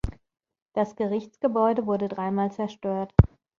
[0.73, 3.13] Das Gerichtsgebäude wurde dreimal zerstört.